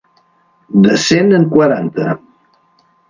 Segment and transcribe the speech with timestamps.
[0.87, 2.17] De cent en quaranta.